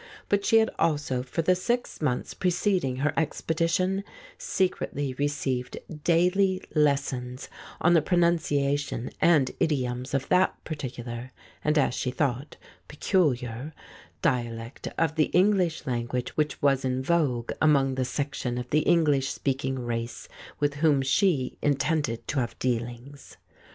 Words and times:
But 0.29 0.43
she 0.43 0.57
had 0.57 0.71
also, 0.79 1.21
for 1.21 1.43
the 1.43 1.53
six 1.53 2.01
months 2.01 2.33
preceding 2.33 2.95
her 2.95 3.13
expedition, 3.15 4.03
secretly 4.35 5.13
received 5.19 5.77
daily 6.03 6.59
lessons 6.73 7.49
on 7.79 7.93
the 7.93 8.01
pronunciation 8.01 9.11
and 9.21 9.51
idioms 9.59 10.15
of 10.15 10.27
that 10.29 10.55
particular 10.63 11.29
(and, 11.63 11.77
as 11.77 11.93
she 11.93 12.09
thought, 12.09 12.57
peculiar) 12.87 13.75
dialect 14.23 14.87
of 14.97 15.13
the 15.17 15.25
English 15.25 15.85
language 15.85 16.29
which 16.35 16.63
was 16.63 16.83
in 16.83 17.03
vogue 17.03 17.51
among 17.61 17.93
the 17.93 18.03
section 18.03 18.57
of 18.57 18.67
the 18.71 18.79
English 18.79 19.29
speaking 19.31 19.77
race 19.77 20.27
with 20.59 20.73
whom 20.77 21.03
she 21.03 21.59
intended 21.61 22.27
to 22.27 22.39
have 22.39 22.57
dealings. 22.57 23.37